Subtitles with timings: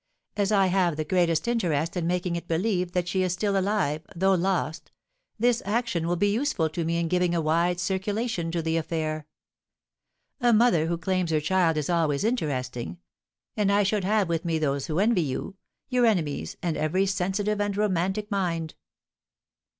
[0.35, 4.01] As I have the greatest interest in making it believed that she is still alive,
[4.15, 4.91] though lost,
[5.37, 9.27] this action will be useful to me in giving a wide circulation to the affair.
[10.39, 12.97] A mother who claims her child is always interesting;
[13.55, 15.55] and I should have with me those who envy you,
[15.87, 18.73] your enemies, and every sensitive and romantic mind."